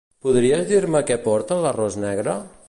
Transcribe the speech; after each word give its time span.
Podries 0.27 0.63
dir-me 0.71 1.03
què 1.11 1.19
porta 1.27 1.59
l'arròs 1.67 2.01
negre? 2.09 2.37